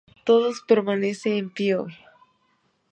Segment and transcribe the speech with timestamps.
[0.23, 1.93] Todos permanece en pie hoy.